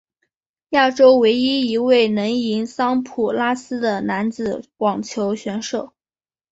[0.69, 5.93] 亚洲唯一一位能赢桑普拉斯的男子网球选手。